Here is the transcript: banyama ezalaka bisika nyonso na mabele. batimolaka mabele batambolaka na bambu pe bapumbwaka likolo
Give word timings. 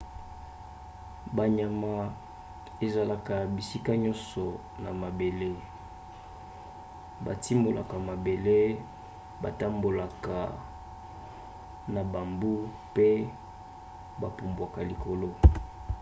banyama 1.37 1.95
ezalaka 2.85 3.35
bisika 3.55 3.91
nyonso 4.03 4.45
na 4.83 4.91
mabele. 5.01 5.51
batimolaka 7.25 7.95
mabele 8.09 8.59
batambolaka 9.43 10.37
na 11.93 12.01
bambu 12.13 12.53
pe 12.95 13.07
bapumbwaka 14.21 14.79
likolo 14.89 15.29